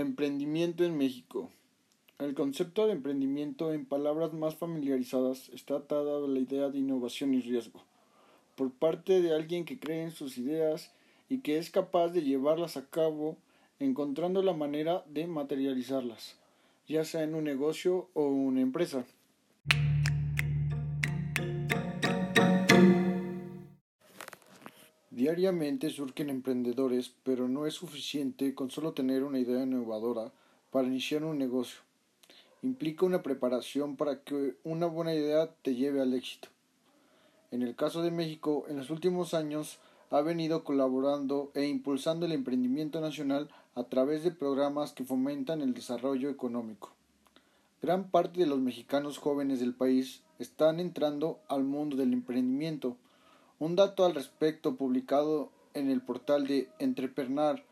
Emprendimiento 0.00 0.84
en 0.84 0.96
México. 0.96 1.50
El 2.20 2.34
concepto 2.34 2.86
de 2.86 2.92
emprendimiento 2.92 3.72
en 3.72 3.84
palabras 3.84 4.32
más 4.32 4.54
familiarizadas 4.54 5.48
está 5.48 5.74
atado 5.74 6.24
a 6.24 6.28
la 6.28 6.38
idea 6.38 6.68
de 6.68 6.78
innovación 6.78 7.34
y 7.34 7.40
riesgo, 7.40 7.82
por 8.54 8.70
parte 8.70 9.20
de 9.20 9.34
alguien 9.34 9.64
que 9.64 9.80
cree 9.80 10.04
en 10.04 10.12
sus 10.12 10.38
ideas 10.38 10.92
y 11.28 11.40
que 11.40 11.58
es 11.58 11.70
capaz 11.70 12.10
de 12.10 12.22
llevarlas 12.22 12.76
a 12.76 12.88
cabo 12.88 13.36
encontrando 13.80 14.40
la 14.40 14.52
manera 14.52 15.04
de 15.08 15.26
materializarlas, 15.26 16.36
ya 16.86 17.04
sea 17.04 17.24
en 17.24 17.34
un 17.34 17.42
negocio 17.42 18.08
o 18.14 18.26
una 18.28 18.60
empresa. 18.60 19.04
Diariamente 25.18 25.90
surgen 25.90 26.30
emprendedores, 26.30 27.12
pero 27.24 27.48
no 27.48 27.66
es 27.66 27.74
suficiente 27.74 28.54
con 28.54 28.70
solo 28.70 28.92
tener 28.92 29.24
una 29.24 29.40
idea 29.40 29.64
innovadora 29.64 30.30
para 30.70 30.86
iniciar 30.86 31.24
un 31.24 31.38
negocio. 31.38 31.80
Implica 32.62 33.04
una 33.04 33.20
preparación 33.24 33.96
para 33.96 34.20
que 34.22 34.54
una 34.62 34.86
buena 34.86 35.12
idea 35.12 35.52
te 35.62 35.74
lleve 35.74 36.00
al 36.00 36.14
éxito. 36.14 36.50
En 37.50 37.62
el 37.62 37.74
caso 37.74 38.02
de 38.02 38.12
México, 38.12 38.66
en 38.68 38.76
los 38.76 38.90
últimos 38.90 39.34
años 39.34 39.80
ha 40.10 40.20
venido 40.20 40.62
colaborando 40.62 41.50
e 41.56 41.66
impulsando 41.66 42.24
el 42.24 42.30
emprendimiento 42.30 43.00
nacional 43.00 43.48
a 43.74 43.82
través 43.82 44.22
de 44.22 44.30
programas 44.30 44.92
que 44.92 45.02
fomentan 45.02 45.62
el 45.62 45.74
desarrollo 45.74 46.30
económico. 46.30 46.92
Gran 47.82 48.08
parte 48.08 48.38
de 48.38 48.46
los 48.46 48.60
mexicanos 48.60 49.18
jóvenes 49.18 49.58
del 49.58 49.74
país 49.74 50.22
están 50.38 50.78
entrando 50.78 51.40
al 51.48 51.64
mundo 51.64 51.96
del 51.96 52.12
emprendimiento, 52.12 52.96
un 53.58 53.74
dato 53.74 54.04
al 54.04 54.14
respecto 54.14 54.76
publicado 54.76 55.50
en 55.74 55.90
el 55.90 56.00
portal 56.00 56.46
de 56.46 56.68
Entrepreneur 56.78 57.62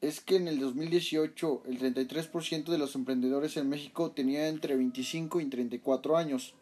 es 0.00 0.20
que 0.20 0.36
en 0.36 0.48
el 0.48 0.58
2018 0.58 1.62
el 1.66 1.78
33% 1.78 2.64
de 2.64 2.78
los 2.78 2.94
emprendedores 2.94 3.56
en 3.56 3.68
México 3.68 4.10
tenía 4.10 4.48
entre 4.48 4.74
25 4.76 5.40
y 5.40 5.46
34 5.46 6.16
años. 6.16 6.54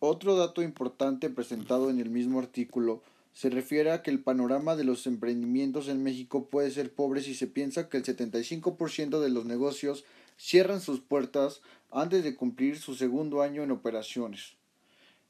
Otro 0.00 0.36
dato 0.36 0.62
importante 0.62 1.30
presentado 1.30 1.90
en 1.90 2.00
el 2.00 2.10
mismo 2.10 2.38
artículo 2.38 3.02
se 3.34 3.50
refiere 3.50 3.92
a 3.92 4.02
que 4.02 4.10
el 4.10 4.22
panorama 4.22 4.74
de 4.74 4.84
los 4.84 5.06
emprendimientos 5.06 5.88
en 5.88 6.02
México 6.02 6.46
puede 6.46 6.70
ser 6.70 6.92
pobre 6.92 7.20
si 7.20 7.34
se 7.34 7.46
piensa 7.46 7.88
que 7.88 7.98
el 7.98 8.04
75% 8.04 9.20
de 9.20 9.28
los 9.30 9.44
negocios 9.44 10.04
cierran 10.38 10.80
sus 10.80 11.00
puertas 11.00 11.60
antes 11.90 12.24
de 12.24 12.34
cumplir 12.34 12.78
su 12.78 12.94
segundo 12.94 13.42
año 13.42 13.62
en 13.62 13.70
operaciones. 13.70 14.56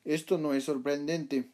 Esto 0.06 0.38
no 0.38 0.54
es 0.54 0.62
sorprendente. 0.62 1.48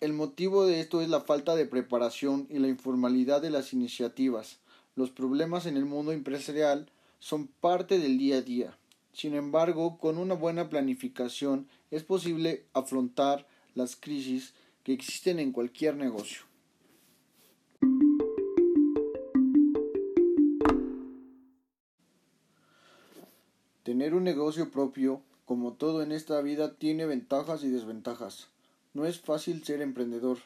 El 0.00 0.14
motivo 0.14 0.64
de 0.64 0.80
esto 0.80 1.02
es 1.02 1.10
la 1.10 1.20
falta 1.20 1.54
de 1.54 1.66
preparación 1.66 2.46
y 2.48 2.58
la 2.58 2.68
informalidad 2.68 3.42
de 3.42 3.50
las 3.50 3.74
iniciativas. 3.74 4.60
Los 4.96 5.10
problemas 5.10 5.66
en 5.66 5.76
el 5.76 5.84
mundo 5.84 6.12
empresarial 6.12 6.90
son 7.18 7.46
parte 7.46 7.98
del 7.98 8.16
día 8.16 8.38
a 8.38 8.40
día. 8.40 8.78
Sin 9.12 9.34
embargo, 9.34 9.98
con 9.98 10.16
una 10.16 10.32
buena 10.34 10.70
planificación 10.70 11.68
es 11.90 12.02
posible 12.02 12.64
afrontar 12.72 13.46
las 13.74 13.94
crisis 13.94 14.54
que 14.82 14.94
existen 14.94 15.38
en 15.38 15.52
cualquier 15.52 15.96
negocio. 15.96 16.44
Tener 23.82 24.14
un 24.14 24.24
negocio 24.24 24.70
propio 24.70 25.20
como 25.44 25.74
todo 25.74 26.02
en 26.02 26.12
esta 26.12 26.40
vida 26.40 26.74
tiene 26.74 27.06
ventajas 27.06 27.64
y 27.64 27.68
desventajas. 27.68 28.48
No 28.94 29.06
es 29.06 29.20
fácil 29.20 29.64
ser 29.64 29.82
emprendedor, 29.82 30.38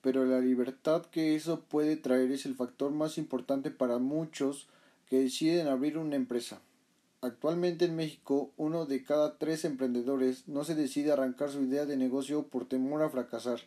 pero 0.00 0.24
la 0.24 0.40
libertad 0.40 1.06
que 1.06 1.34
eso 1.34 1.60
puede 1.60 1.96
traer 1.96 2.30
es 2.30 2.46
el 2.46 2.54
factor 2.54 2.92
más 2.92 3.18
importante 3.18 3.70
para 3.70 3.98
muchos 3.98 4.68
que 5.08 5.20
deciden 5.20 5.66
abrir 5.66 5.98
una 5.98 6.16
empresa. 6.16 6.60
Actualmente 7.20 7.86
en 7.86 7.96
México, 7.96 8.52
uno 8.58 8.84
de 8.84 9.02
cada 9.02 9.38
tres 9.38 9.64
emprendedores 9.64 10.46
no 10.46 10.62
se 10.62 10.74
decide 10.74 11.10
arrancar 11.10 11.50
su 11.50 11.62
idea 11.62 11.86
de 11.86 11.96
negocio 11.96 12.42
por 12.48 12.68
temor 12.68 13.02
a 13.02 13.08
fracasar, 13.08 13.60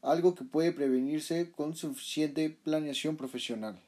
algo 0.00 0.34
que 0.34 0.44
puede 0.44 0.72
prevenirse 0.72 1.52
con 1.52 1.76
suficiente 1.76 2.48
planeación 2.48 3.16
profesional. 3.16 3.78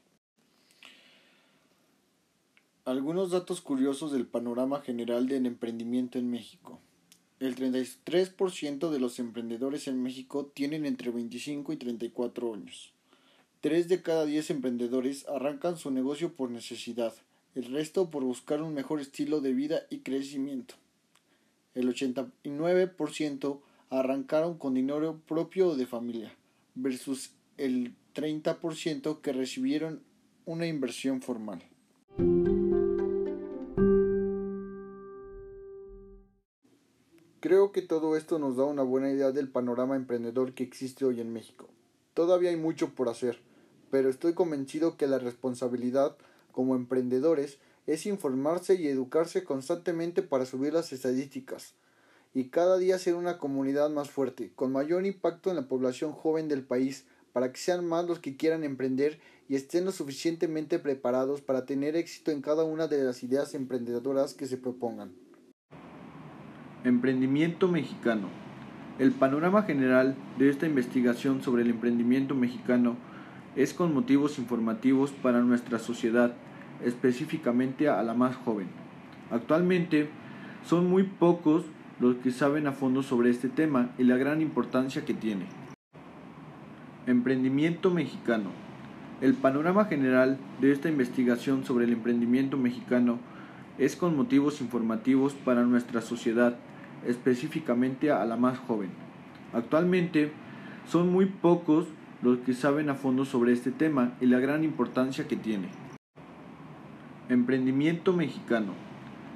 Algunos 2.87 3.31
datos 3.31 3.59
curiosos 3.59 4.13
del 4.13 4.25
panorama 4.25 4.79
general 4.79 5.27
del 5.27 5.45
emprendimiento 5.45 6.19
en 6.19 6.31
México. 6.31 6.79
El 7.41 7.57
33% 7.57 8.89
de 8.89 8.99
los 9.01 9.19
emprendedores 9.19 9.89
en 9.89 10.01
México 10.01 10.45
tienen 10.53 10.85
entre 10.85 11.11
25 11.11 11.73
y 11.73 11.75
34 11.75 12.53
años. 12.53 12.93
3 13.59 13.89
de 13.89 14.01
cada 14.01 14.25
10 14.25 14.51
emprendedores 14.51 15.27
arrancan 15.27 15.75
su 15.75 15.91
negocio 15.91 16.31
por 16.31 16.49
necesidad, 16.49 17.13
el 17.55 17.65
resto 17.73 18.09
por 18.09 18.23
buscar 18.23 18.61
un 18.61 18.73
mejor 18.73 19.01
estilo 19.01 19.41
de 19.41 19.51
vida 19.51 19.81
y 19.89 19.97
crecimiento. 19.97 20.75
El 21.75 21.93
89% 21.93 23.59
arrancaron 23.89 24.57
con 24.57 24.75
dinero 24.75 25.19
propio 25.27 25.71
o 25.71 25.75
de 25.75 25.87
familia, 25.87 26.33
versus 26.73 27.31
el 27.57 27.95
30% 28.15 29.19
que 29.19 29.33
recibieron 29.33 30.01
una 30.45 30.67
inversión 30.67 31.21
formal. 31.21 31.61
Creo 37.47 37.71
que 37.71 37.81
todo 37.81 38.17
esto 38.17 38.39
nos 38.39 38.57
da 38.57 38.65
una 38.65 38.83
buena 38.83 39.09
idea 39.09 39.31
del 39.31 39.47
panorama 39.47 39.95
emprendedor 39.95 40.53
que 40.53 40.63
existe 40.63 41.05
hoy 41.05 41.21
en 41.21 41.31
México. 41.31 41.69
Todavía 42.13 42.49
hay 42.49 42.57
mucho 42.57 42.89
por 42.89 43.07
hacer, 43.07 43.39
pero 43.89 44.09
estoy 44.09 44.33
convencido 44.33 44.97
que 44.97 45.07
la 45.07 45.17
responsabilidad 45.17 46.17
como 46.51 46.75
emprendedores 46.75 47.57
es 47.85 48.05
informarse 48.05 48.75
y 48.75 48.89
educarse 48.89 49.45
constantemente 49.45 50.23
para 50.23 50.45
subir 50.45 50.73
las 50.73 50.91
estadísticas 50.91 51.73
y 52.33 52.49
cada 52.49 52.77
día 52.77 52.99
ser 52.99 53.15
una 53.15 53.37
comunidad 53.37 53.89
más 53.89 54.09
fuerte, 54.09 54.51
con 54.53 54.73
mayor 54.73 55.05
impacto 55.05 55.49
en 55.49 55.55
la 55.55 55.69
población 55.69 56.11
joven 56.11 56.49
del 56.49 56.65
país, 56.65 57.05
para 57.31 57.53
que 57.53 57.61
sean 57.61 57.85
más 57.85 58.05
los 58.05 58.19
que 58.19 58.35
quieran 58.35 58.65
emprender 58.65 59.21
y 59.47 59.55
estén 59.55 59.85
lo 59.85 59.93
suficientemente 59.93 60.79
preparados 60.79 61.39
para 61.39 61.65
tener 61.65 61.95
éxito 61.95 62.31
en 62.31 62.41
cada 62.41 62.65
una 62.65 62.89
de 62.89 63.01
las 63.05 63.23
ideas 63.23 63.53
emprendedoras 63.53 64.33
que 64.33 64.47
se 64.47 64.57
propongan. 64.57 65.26
Emprendimiento 66.87 67.67
mexicano. 67.67 68.29
El 68.97 69.11
panorama 69.11 69.63
general 69.63 70.15
de 70.39 70.49
esta 70.49 70.67
investigación 70.67 71.43
sobre 71.43 71.63
el 71.63 71.69
emprendimiento 71.69 72.33
mexicano 72.33 72.95
es 73.57 73.73
con 73.73 73.93
motivos 73.93 74.39
informativos 74.39 75.11
para 75.11 75.41
nuestra 75.41 75.79
sociedad, 75.79 76.35
específicamente 76.85 77.89
a 77.89 78.01
la 78.03 78.13
más 78.13 78.37
joven. 78.37 78.67
Actualmente 79.31 80.07
son 80.65 80.89
muy 80.89 81.03
pocos 81.03 81.65
los 81.99 82.15
que 82.15 82.31
saben 82.31 82.67
a 82.67 82.71
fondo 82.71 83.03
sobre 83.03 83.31
este 83.31 83.49
tema 83.49 83.89
y 83.97 84.05
la 84.05 84.15
gran 84.15 84.39
importancia 84.39 85.03
que 85.03 85.13
tiene. 85.13 85.47
Emprendimiento 87.05 87.91
mexicano. 87.91 88.51
El 89.19 89.33
panorama 89.33 89.83
general 89.85 90.37
de 90.61 90.71
esta 90.71 90.87
investigación 90.87 91.65
sobre 91.65 91.83
el 91.83 91.91
emprendimiento 91.91 92.55
mexicano 92.55 93.19
es 93.77 93.97
con 93.97 94.15
motivos 94.15 94.61
informativos 94.61 95.33
para 95.33 95.63
nuestra 95.63 95.99
sociedad, 95.99 96.57
específicamente 97.05 98.11
a 98.11 98.23
la 98.25 98.37
más 98.37 98.57
joven. 98.57 98.89
Actualmente 99.53 100.31
son 100.87 101.11
muy 101.11 101.25
pocos 101.25 101.87
los 102.21 102.39
que 102.39 102.53
saben 102.53 102.89
a 102.89 102.95
fondo 102.95 103.25
sobre 103.25 103.53
este 103.53 103.71
tema 103.71 104.13
y 104.19 104.25
la 104.25 104.39
gran 104.39 104.63
importancia 104.63 105.27
que 105.27 105.35
tiene. 105.35 105.69
Emprendimiento 107.29 108.13
mexicano. 108.13 108.73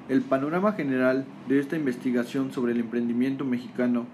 El 0.08 0.22
panorama 0.22 0.72
general 0.72 1.24
de 1.48 1.60
esta 1.60 1.76
investigación 1.76 2.52
sobre 2.52 2.72
el 2.72 2.80
emprendimiento 2.80 3.44
mexicano 3.44 4.06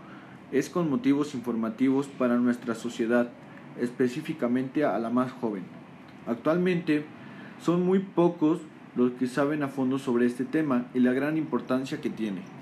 es 0.53 0.69
con 0.69 0.91
motivos 0.91 1.35
informativos 1.35 2.07
para 2.07 2.37
nuestra 2.37 2.75
sociedad, 2.75 3.31
específicamente 3.81 4.85
a 4.85 4.99
la 4.99 5.11
más 5.11 5.33
joven. 5.33 5.63
Actualmente 6.27 7.05
son 7.61 7.85
muy 7.85 8.01
pocos 8.01 8.61
los 8.97 9.13
que 9.13 9.27
saben 9.27 9.63
a 9.63 9.69
fondo 9.69 9.99
sobre 9.99 10.27
este 10.27 10.45
tema 10.45 10.87
y 10.95 11.01
la 11.01 11.13
gran 11.13 11.37
importancia 11.37 12.01
que 12.01 12.11
tiene. 12.11 12.58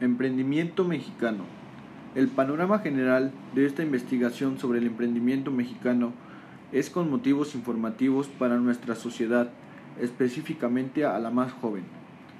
Emprendimiento 0.00 0.84
mexicano. 0.84 1.44
El 2.14 2.28
panorama 2.28 2.80
general 2.80 3.32
de 3.54 3.64
esta 3.64 3.82
investigación 3.82 4.58
sobre 4.58 4.78
el 4.78 4.86
emprendimiento 4.88 5.50
mexicano 5.50 6.12
es 6.70 6.90
con 6.90 7.10
motivos 7.10 7.54
informativos 7.54 8.26
para 8.26 8.58
nuestra 8.58 8.94
sociedad, 8.94 9.48
específicamente 9.98 11.06
a 11.06 11.18
la 11.18 11.30
más 11.30 11.50
joven. 11.52 11.84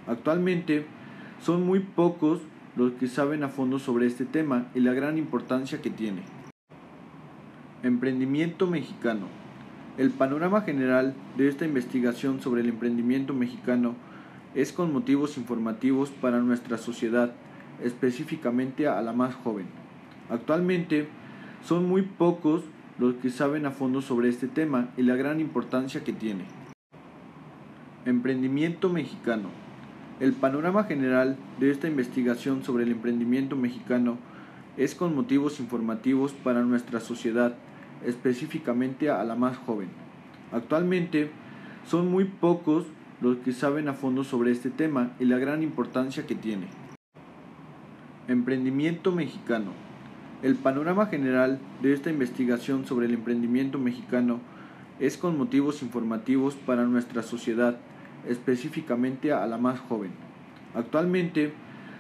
Actualmente 0.06 0.85
son 1.41 1.64
muy 1.64 1.81
pocos 1.81 2.43
los 2.76 2.93
que 2.93 3.08
saben 3.08 3.43
a 3.43 3.49
fondo 3.49 3.79
sobre 3.79 4.06
este 4.06 4.26
tema 4.26 4.67
y 4.75 4.81
la 4.81 4.93
gran 4.93 5.17
importancia 5.17 5.81
que 5.81 5.88
tiene. 5.88 6.25
Emprendimiento 7.82 8.67
mexicano. 8.67 9.29
El 9.97 10.11
panorama 10.11 10.61
general 10.61 11.14
de 11.38 11.49
esta 11.49 11.64
investigación 11.64 12.43
sobre 12.43 12.61
el 12.61 12.69
emprendimiento 12.69 13.32
mexicano 13.32 13.94
es 14.55 14.73
con 14.73 14.93
motivos 14.93 15.38
informativos 15.38 16.11
para 16.11 16.41
nuestra 16.41 16.76
sociedad, 16.76 17.32
específicamente 17.82 18.88
a 18.88 19.00
la 19.02 19.12
más 19.12 19.34
joven. 19.34 19.67
Actualmente 20.31 21.08
son 21.64 21.88
muy 21.88 22.02
pocos 22.02 22.62
los 22.99 23.14
que 23.17 23.31
saben 23.31 23.67
a 23.67 23.70
fondo 23.70 24.00
sobre 24.00 24.28
este 24.28 24.49
tema 24.49 24.88
y 24.96 25.02
la 25.02 25.17
gran 25.17 25.40
importancia 25.40 26.02
que 26.02 26.12
tiene. 26.12 26.44
Emprendimiento 28.05 28.88
mexicano. 28.88 29.50
El 30.20 30.32
panorama 30.32 30.84
general 30.84 31.37
de 31.61 31.70
esta 31.70 31.88
investigación 31.88 32.64
sobre 32.64 32.84
el 32.84 32.93
emprendimiento 32.93 33.56
mexicano 33.56 34.17
es 34.76 34.94
con 34.94 35.14
motivos 35.14 35.61
informativos 35.61 36.32
para 36.32 36.62
nuestra 36.62 37.00
sociedad, 37.00 37.55
específicamente 38.05 39.11
a 39.11 39.23
la 39.25 39.34
más 39.34 39.56
joven. 39.58 39.88
Actualmente 40.52 41.31
son 41.87 42.11
muy 42.11 42.25
pocos 42.25 42.87
los 43.20 43.38
que 43.38 43.52
saben 43.52 43.88
a 43.88 43.94
fondo 43.94 44.25
sobre 44.25 44.52
este 44.52 44.70
tema 44.70 45.12
y 45.19 45.25
la 45.25 45.38
gran 45.38 45.62
importancia 45.62 46.26
que 46.26 46.34
tiene. 46.34 46.69
Emprendimiento 48.28 49.12
mexicano. 49.12 49.70
El 50.43 50.56
panorama 50.56 51.06
general 51.06 51.61
de 51.81 51.93
esta 51.93 52.11
investigación 52.11 52.84
sobre 52.84 53.06
el 53.06 53.14
emprendimiento 53.14 53.78
mexicano 53.78 54.40
es 54.99 55.17
con 55.17 55.38
motivos 55.38 55.81
informativos 55.81 56.56
para 56.56 56.87
nuestra 56.87 57.23
sociedad, 57.23 57.76
específicamente 58.28 59.32
a 59.32 59.46
la 59.46 59.58
más 59.58 59.78
joven. 59.78 60.11
Actualmente 60.75 61.52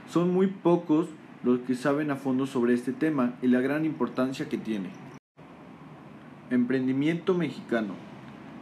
son 0.08 0.34
muy 0.34 0.48
pocos 0.48 1.06
los 1.44 1.60
que 1.60 1.76
saben 1.76 2.10
a 2.10 2.16
fondo 2.16 2.48
sobre 2.48 2.74
este 2.74 2.92
tema 2.92 3.34
y 3.40 3.46
la 3.46 3.60
gran 3.60 3.84
importancia 3.84 4.48
que 4.48 4.58
tiene. 4.58 4.90
Emprendimiento 6.50 7.34
mexicano. 7.34 7.94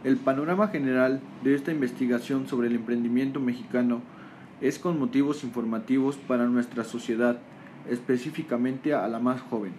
El 0.03 0.17
panorama 0.17 0.67
general 0.67 1.19
de 1.43 1.55
esta 1.55 1.71
investigación 1.71 2.47
sobre 2.47 2.67
el 2.67 2.75
emprendimiento 2.75 3.39
mexicano 3.39 4.03
es 4.61 4.79
con 4.79 4.99
motivos 4.99 5.43
informativos 5.43 6.15
para 6.15 6.45
nuestra 6.45 6.83
sociedad, 6.83 7.39
específicamente 7.89 8.93
a 8.93 9.07
la 9.07 9.19
más 9.19 9.41
joven. 9.41 9.73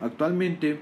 Actualmente 0.00 0.78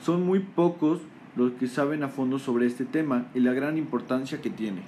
son 0.00 0.24
muy 0.24 0.40
pocos 0.40 1.00
los 1.36 1.52
que 1.52 1.68
saben 1.68 2.02
a 2.02 2.08
fondo 2.08 2.38
sobre 2.38 2.66
este 2.66 2.84
tema 2.84 3.26
y 3.34 3.40
la 3.40 3.52
gran 3.52 3.76
importancia 3.76 4.40
que 4.40 4.50
tiene. 4.50 4.82